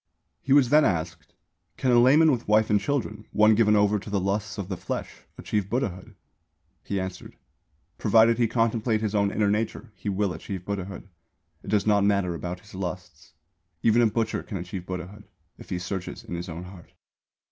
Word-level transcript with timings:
He 0.41 0.51
was 0.51 0.73
asked: 0.73 1.35
"Can 1.77 1.91
a 1.91 1.99
layman 1.99 2.31
with 2.31 2.47
wife 2.47 2.71
and 2.71 2.79
children, 2.79 3.27
one 3.31 3.53
given 3.53 3.75
over 3.75 3.99
to 3.99 4.09
the 4.09 4.19
lusts 4.19 4.57
of 4.57 4.67
the 4.67 4.75
flesh, 4.75 5.27
achieve 5.37 5.69
Buddhahood?" 5.69 6.15
He 6.83 6.99
answered: 6.99 7.35
"Provided 7.99 8.39
he 8.39 8.47
contemplate 8.47 9.01
his 9.01 9.13
own 9.13 9.29
inner 9.29 9.51
nature, 9.51 9.91
he 9.95 10.09
will 10.09 10.33
achieve 10.33 10.65
Buddhahood. 10.65 11.07
It 11.61 11.67
does 11.69 11.85
not 11.85 12.03
matter 12.03 12.33
about 12.33 12.61
his 12.61 12.73
lusts. 12.73 13.33
Even 13.83 14.01
a 14.01 14.07
butcher 14.07 14.41
can 14.41 14.57
achieve 14.57 14.87
Buddhahood, 14.87 15.25
if 15.59 15.69
he 15.69 15.77
searches 15.77 16.23
in 16.23 16.33
his 16.33 16.49
own 16.49 16.63
heart." 16.63 16.93